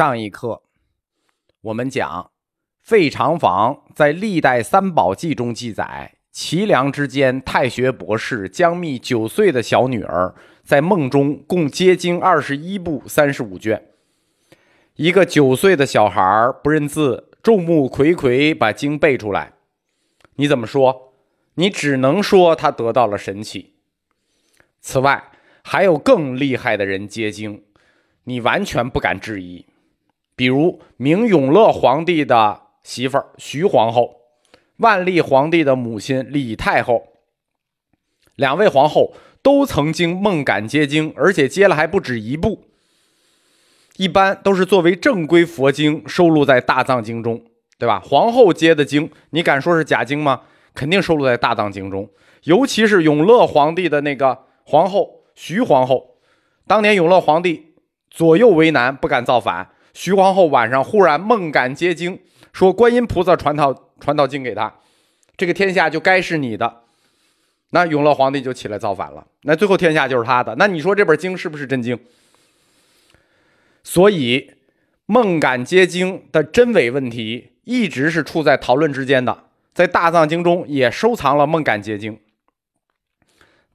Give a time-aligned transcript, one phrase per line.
[0.00, 0.62] 上一课
[1.60, 2.30] 我们讲，
[2.80, 10.34] 费长房在《历代三宝记》中记载，齐梁之间太学博士姜密九岁的小女儿
[10.64, 13.88] 在梦中共接经二十一部三十五卷。
[14.96, 19.52] 一个九岁的小孩不认字，众目睽睽把经背出来，
[20.36, 21.12] 你怎么说？
[21.56, 23.74] 你只能说他得到了神奇。
[24.80, 25.22] 此外，
[25.62, 27.64] 还有更厉害的人接经，
[28.24, 29.66] 你完全不敢质疑。
[30.40, 34.22] 比如明永乐皇帝的媳妇儿徐皇后，
[34.78, 37.08] 万历皇帝的母亲李太后，
[38.36, 42.64] 两位皇后都曾经梦感接经，而且接了还不止一部。
[43.98, 47.42] 一般都是作为正规佛经收录在大藏经中，
[47.78, 48.00] 对吧？
[48.00, 50.44] 皇后接的经，你敢说是假经吗？
[50.72, 52.08] 肯定收录在大藏经中。
[52.44, 56.14] 尤其是永乐皇帝的那个皇后徐皇后，
[56.66, 57.74] 当年永乐皇帝
[58.08, 59.72] 左右为难，不敢造反。
[60.00, 62.18] 徐皇后晚上忽然梦感接经，
[62.54, 64.74] 说观音菩萨传道传道经给他，
[65.36, 66.84] 这个天下就该是你的。
[67.72, 70.54] 那永乐皇帝就起来造反了，那最后天下就是他的。
[70.54, 72.00] 那你说这本经是不是真经？
[73.84, 74.50] 所以
[75.04, 79.44] 梦感接经的真伪问题一直是处在讨论之间的。
[79.74, 82.18] 在大藏经中也收藏了梦感接经，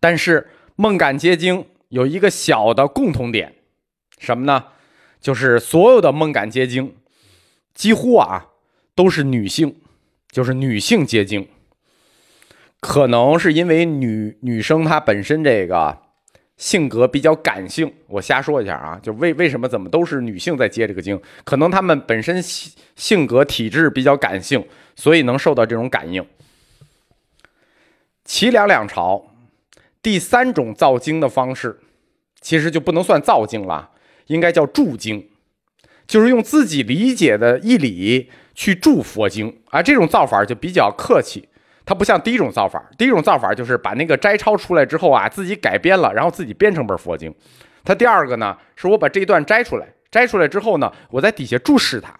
[0.00, 3.56] 但是梦感接经有一个小的共同点，
[4.18, 4.68] 什么呢？
[5.24, 6.94] 就是所有的梦感结晶，
[7.72, 8.48] 几乎啊
[8.94, 9.80] 都是女性，
[10.30, 11.48] 就是女性结晶。
[12.78, 15.96] 可能是因为女女生她本身这个
[16.58, 21.18] 性格比较感性，我瞎说一下啊，就为为什么怎么都是女性在接这个经？
[21.42, 26.22] 可能她们本身性性格体质比较感性，所以能受到这种感应。
[28.26, 29.24] 齐梁两朝
[30.02, 31.80] 第三种造经的方式，
[32.42, 33.92] 其实就不能算造经了。
[34.26, 35.28] 应该叫注经，
[36.06, 41.48] 就是用自己理解的义理去注佛经，啊这种造法就比较客气，
[41.84, 42.90] 它不像第一种造法。
[42.96, 47.34] 第一种造法就是把那个摘抄出来之后啊，自己改编了，然后自己编成本佛经。
[47.84, 52.18] 它第二个呢，是我把这一段摘出来，摘出来之后呢，我在底下注释它，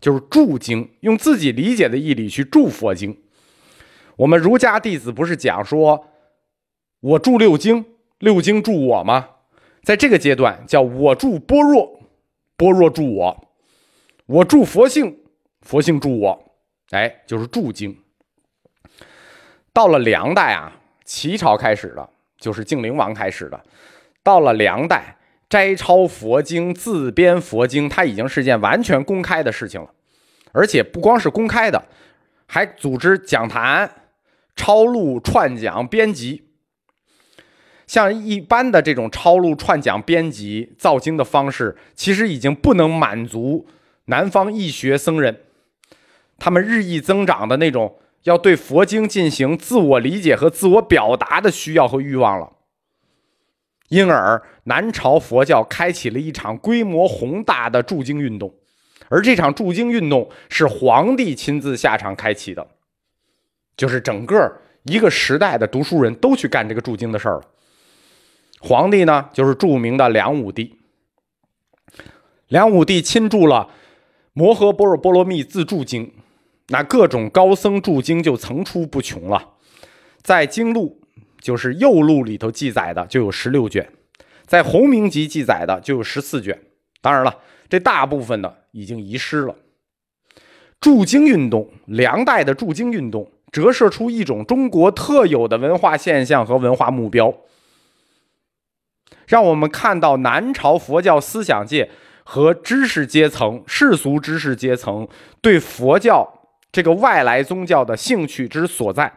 [0.00, 3.18] 就是注经，用自己理解的义理去注佛经。
[4.16, 6.06] 我们儒家弟子不是讲说，
[7.00, 7.84] 我注六经，
[8.20, 9.28] 六经注我吗？
[9.86, 12.00] 在这个阶段，叫我住般若，
[12.56, 13.46] 般若住我；
[14.26, 15.16] 我住佛性，
[15.60, 16.56] 佛性住我。
[16.90, 17.96] 哎，就是住经。
[19.72, 20.72] 到了梁代啊，
[21.04, 23.64] 齐朝开始的，就是敬陵王开始的。
[24.24, 25.16] 到了梁代，
[25.48, 29.88] 摘抄佛经、自编佛经，它已经是件完全公开的事情了。
[30.50, 31.80] 而且不光是公开的，
[32.48, 33.88] 还组织讲坛、
[34.56, 36.45] 抄录、串讲、编辑。
[37.86, 43.66] 像一般的这种抄录、串讲、编辑、造经的方式，其实已经不能满足
[44.06, 45.40] 南方义学僧人
[46.38, 52.52] 他们日益增长的那种要对佛经进行自我理解和自我表达的需要和欲望了。
[53.88, 58.52] 因而，南朝佛教开启了一场规模宏大的注经运动，
[59.08, 62.66] 而这场注经运动是皇帝亲自下场开启的，
[63.76, 67.42] 就是整个一个时代的读书人都去干这个注经的事儿了。
[68.60, 70.76] 皇帝呢，就是著名的梁武帝。
[72.48, 73.70] 梁武帝亲著了
[74.32, 76.06] 《摩诃般若波罗蜜自注经》，
[76.68, 79.54] 那各种高僧注经就层出不穷了。
[80.22, 81.00] 在经录，
[81.40, 83.92] 就是右录里头记载的就有十六卷，
[84.46, 86.60] 在弘明集记载的就有十四卷。
[87.00, 87.38] 当然了，
[87.68, 89.54] 这大部分呢已经遗失了。
[90.80, 97.34] 注经运动，梁代的注经运动折射出一种中国特有的文化现象和文化目标。
[99.26, 101.90] 让我们看到南朝佛教思想界
[102.24, 105.06] 和知识阶层、世俗知识阶层
[105.40, 109.12] 对佛教这个外来宗教的兴趣之所在。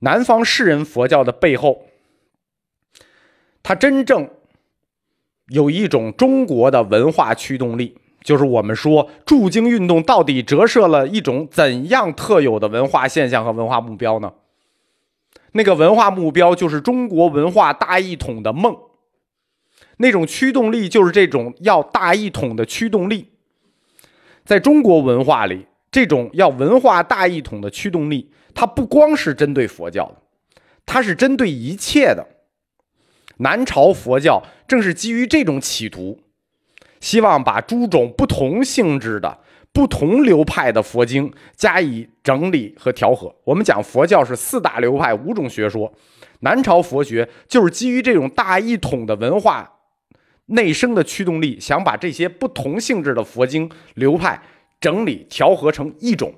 [0.00, 1.84] 南方士人佛教的背后，
[3.62, 4.28] 它真正
[5.48, 14.32] 有一种中国的文化驱动力，就是我们说驻京运动到底折射了一种怎样特有的文化现象和文化目标呢？
[15.52, 18.76] 那个文化目标就是中国文化大一统的梦，
[19.98, 23.32] 那种驱动力就是这种要大一统的驱动力。
[24.44, 30.16] 在中国文化里，这种要文化大一统的驱动力，它不光是针对佛教的，
[30.84, 32.26] 它是针对一切的。
[33.38, 36.20] 南朝佛教正是基于这种企图，
[37.00, 39.38] 希望把诸种不同性质的。
[39.72, 43.34] 不同流派的佛经加以整理和调和。
[43.44, 45.92] 我们讲佛教是四大流派、五种学说，
[46.40, 49.78] 南朝佛学就是基于这种大一统的文化
[50.46, 54.42] 内生的驱动力，想把这些不同性质的佛经流派
[54.80, 56.34] 整理调和成一种，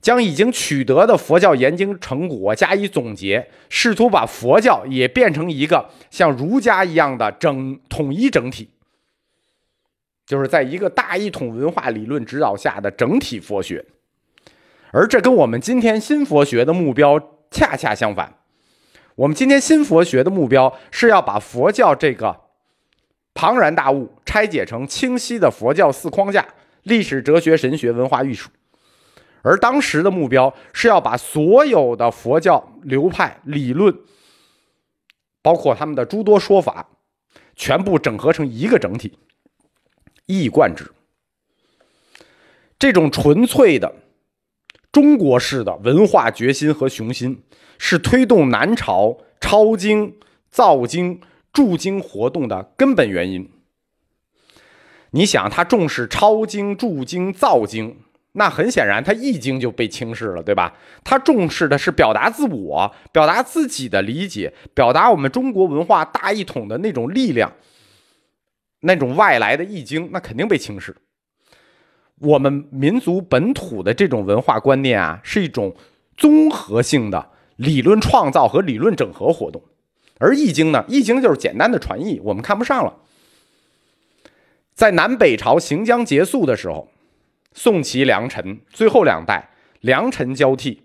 [0.00, 8.70] 将已经取得的佛教研经成果加以总结，试图把佛教也变成一个像儒家一样的整统一整体，
[10.26, 13.84] 就是在一个大一统文化理论指导下的整体佛学。
[14.92, 17.18] 而这跟我们今天新佛学的目标
[17.50, 18.38] 恰恰相反。
[19.14, 22.40] 我们今天新佛学的目标是要把佛教这个
[23.34, 26.46] 庞然大物拆解成清晰的佛教四框架：
[26.82, 28.50] 历史、哲学、神学、文化、艺术。
[29.42, 33.94] 而当时的目标是要把所有的佛教流派理论，
[35.42, 36.88] 包括他们的诸多说法，
[37.56, 39.18] 全部整合成一个整体，
[40.26, 40.90] 一以贯之。
[42.78, 43.94] 这种纯粹的。
[44.90, 47.42] 中国式的文化决心和雄心，
[47.78, 50.18] 是推动南朝抄经、
[50.50, 51.18] 造经、
[51.50, 53.50] 铸经活动的根本原因。
[55.12, 58.00] 你想，他重视抄经、铸经、造经，
[58.32, 60.74] 那很显然，他易经就被轻视了，对吧？
[61.02, 67.50] 他重视的是表达自我、表达自己的理解、表达我们中国文化大一统的那种力量，
[68.82, 70.94] 那种外来的易经，那肯定被轻视。
[72.20, 75.74] 我们民族本土的这种文化观念啊，是一种
[76.16, 79.62] 综合性的理论创造和理论整合活动，
[80.18, 82.98] 而《易经》呢，《易经》就是简单的传译，我们看不上了。
[84.72, 86.90] 在南北朝行将结束的时候，
[87.52, 89.50] 宋齐梁陈最后两代，
[89.80, 90.82] 梁陈交替，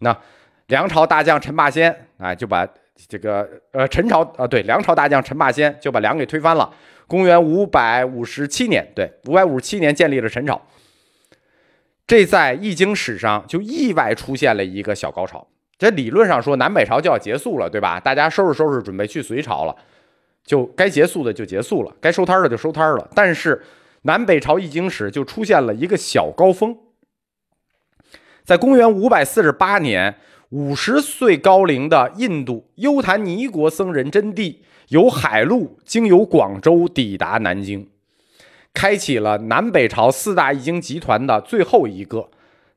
[0.00, 0.20] 那
[0.66, 2.68] 梁朝大将陈霸先啊，就把
[3.08, 6.72] 这个呃陈朝啊，对，梁朝大将陈霸先就把梁给推翻了。
[7.06, 10.60] 公元五百五十七年，对，五百五十七年建立了陈朝。
[12.06, 15.46] 这在易经史上就意外出现了一个小高潮。
[15.78, 17.98] 这理论上说南北朝就要结束了，对吧？
[17.98, 19.74] 大家收拾收拾，准备去隋朝了，
[20.44, 23.08] 就该结束的就结束了，该收摊的就收摊了。
[23.14, 23.62] 但是
[24.02, 26.76] 南北朝易经史就出现了一个小高峰，
[28.44, 30.16] 在公元五百四十八年，
[30.50, 34.56] 五十岁高龄的印度优昙尼国僧人真谛。
[34.88, 37.88] 由海路经由广州抵达南京，
[38.74, 42.28] 开启了南北朝四大易经集团的最后一个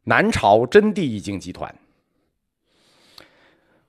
[0.03, 1.73] 南朝真谛易经集团。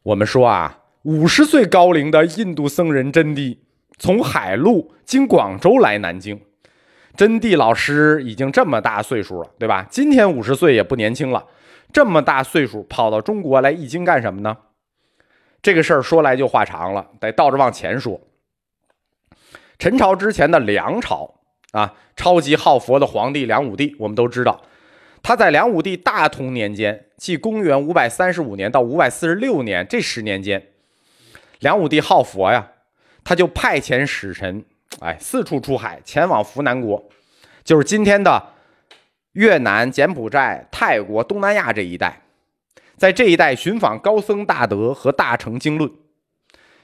[0.05, 3.59] 我们说啊，五十岁高龄的印度僧人真谛
[3.99, 6.41] 从海路经广州来南京，
[7.15, 9.87] 真谛老师已经这么大岁数了，对吧？
[9.91, 11.45] 今天五十岁也不年轻了，
[11.95, 14.57] 这么大岁数跑到中国来易经干什么呢？
[15.63, 18.21] 这个事儿说来就话长了，得倒着往前说。
[19.79, 21.37] 陈朝之前的梁朝
[21.71, 24.63] 啊，超级好佛的皇帝梁武帝，我们都知道，
[25.23, 30.71] 他在梁武帝大同年间，即公元五百三十五年到五百四十六年这十年间，
[31.61, 32.73] 梁武帝好佛呀，
[33.23, 34.65] 他就派遣使臣，
[34.99, 37.09] 哎，四处出海，前往扶南国，
[37.63, 38.54] 就是今天的
[39.35, 42.23] 越南、柬埔寨、泰国、东南亚这一带。
[42.97, 45.91] 在这一带寻访高僧大德和大乘经论，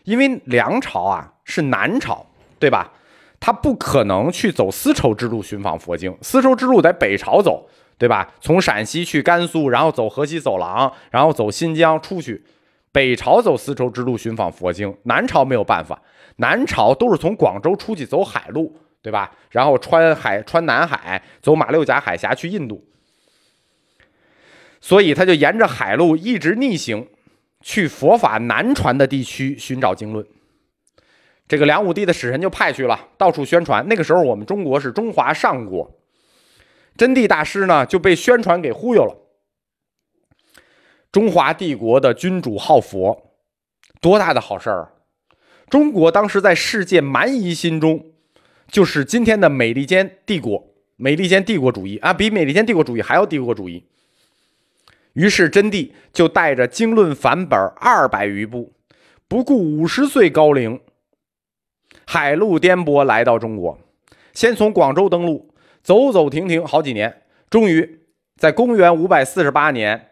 [0.05, 2.26] 因为梁朝啊是南朝，
[2.58, 2.93] 对吧？
[3.38, 8.35] 他不可能去走丝绸之路寻访佛经，丝绸之路在北朝走，对吧？
[8.41, 12.44] 从陕西去甘肃，然后走河西走廊，然后走新疆出去，
[12.93, 16.02] 北朝走丝绸之路寻访佛经，南朝没有办法，
[16.37, 19.31] 南朝都是从广州出去走海路，对吧？
[19.50, 22.85] 然后穿海穿南海，走马六甲海峡去印度。
[24.80, 27.09] 所以他就沿着海路一直逆行，
[27.61, 30.26] 去佛法南传的地区寻找经论。
[31.49, 33.87] 这个梁武帝的使臣就派去了，到处宣传。
[33.88, 35.99] 那个时候我们中国是中华上国，
[36.97, 39.16] 真谛大师呢就被宣传给忽悠了。
[41.11, 43.33] 中华帝国的君主好佛，
[44.00, 44.92] 多大的好事儿！
[45.69, 48.10] 中国当时在世界蛮夷心中，
[48.70, 53.84] 就是今天的美利坚帝国，美利坚帝国主义啊，比美利坚帝国主义还要帝国主义。
[55.14, 58.72] 于是真谛就带着经论梵本二百余部，
[59.26, 60.80] 不顾五十岁高龄，
[62.06, 63.78] 海陆颠簸来到中国。
[64.32, 68.02] 先从广州登陆，走走停停好几年，终于
[68.36, 70.10] 在公元五百四十八年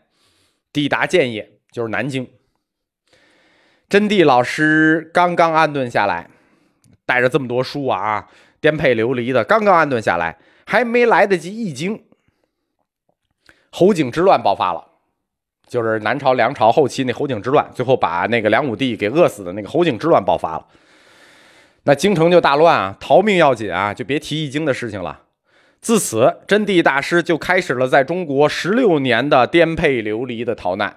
[0.73, 2.29] 抵达建业，就是南京。
[3.89, 6.29] 真谛老师刚刚安顿下来，
[7.07, 8.29] 带着这么多书啊，
[8.61, 10.37] 颠沛流离的，刚刚安顿下来，
[10.67, 12.05] 还没来得及易经，
[13.71, 14.85] 侯景之乱爆发了。
[15.67, 20.67] 就是南朝、梁朝后期那侯景之乱，最后把那个梁武帝给饿死的那个侯景之乱爆发了，
[21.83, 25.25] 那京城就大乱啊，逃命要紧啊，就别提易经的事情了。
[25.83, 30.97] 自此，真谛大师就开始了在中国十六年的颠沛流离的逃难。